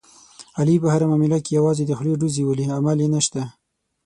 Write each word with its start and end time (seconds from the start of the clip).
علي 0.59 0.75
په 0.83 0.87
هره 0.93 1.05
معامله 1.11 1.37
کې 1.45 1.51
یوازې 1.59 1.83
د 1.85 1.91
خولې 1.97 2.13
ډوزې 2.19 2.43
ولي، 2.45 2.65
عمل 2.77 2.97
یې 3.03 3.09
نشته. 3.15 3.41